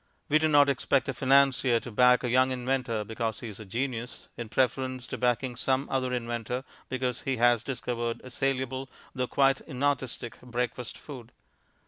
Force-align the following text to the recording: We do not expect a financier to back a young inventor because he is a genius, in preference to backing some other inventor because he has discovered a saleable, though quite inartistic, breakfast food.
We 0.29 0.39
do 0.39 0.47
not 0.47 0.67
expect 0.67 1.07
a 1.09 1.13
financier 1.13 1.79
to 1.81 1.91
back 1.91 2.23
a 2.23 2.29
young 2.31 2.49
inventor 2.49 3.03
because 3.03 3.41
he 3.41 3.49
is 3.49 3.59
a 3.59 3.65
genius, 3.65 4.29
in 4.35 4.49
preference 4.49 5.05
to 5.05 5.17
backing 5.19 5.55
some 5.55 5.87
other 5.91 6.11
inventor 6.11 6.63
because 6.89 7.21
he 7.21 7.37
has 7.37 7.61
discovered 7.61 8.19
a 8.23 8.31
saleable, 8.31 8.89
though 9.13 9.27
quite 9.27 9.61
inartistic, 9.67 10.41
breakfast 10.41 10.97
food. 10.97 11.31